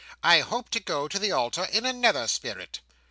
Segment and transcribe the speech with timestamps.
[0.23, 2.79] I hope to go to the altar in another spirit."